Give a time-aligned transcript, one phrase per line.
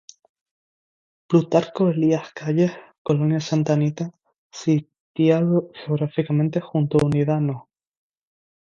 [1.27, 2.71] Plutarco Elías Calles,
[3.03, 4.09] colonia Santa Anita,
[4.51, 7.69] sitiado geográficamente junto la Unidad No.